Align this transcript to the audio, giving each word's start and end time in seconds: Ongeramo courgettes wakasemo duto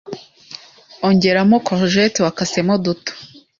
Ongeramo 1.07 1.55
courgettes 1.67 2.23
wakasemo 2.25 2.73
duto 2.83 3.11